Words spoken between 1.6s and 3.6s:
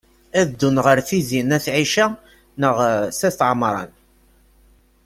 Ɛica neɣ s at